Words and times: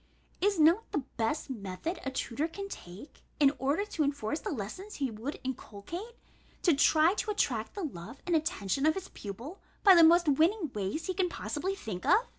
Is 0.41 0.57
not 0.59 0.91
the 0.91 1.03
best 1.17 1.47
method 1.51 1.99
a 2.03 2.09
tutor 2.09 2.47
can 2.47 2.67
take, 2.69 3.21
in 3.39 3.51
order 3.59 3.85
to 3.85 4.03
enforce 4.03 4.39
the 4.39 4.49
lessons 4.49 4.95
he 4.95 5.11
would 5.11 5.39
inculcate, 5.43 6.17
to 6.63 6.73
try 6.73 7.13
to 7.13 7.29
attract 7.29 7.75
the 7.75 7.83
love 7.83 8.19
and 8.25 8.35
attention 8.35 8.87
of 8.87 8.95
his 8.95 9.09
pupil 9.09 9.61
by 9.83 9.93
the 9.93 10.03
most 10.03 10.27
winning 10.27 10.71
ways 10.73 11.05
he 11.05 11.13
can 11.13 11.29
possibly 11.29 11.75
think 11.75 12.07
of? 12.07 12.27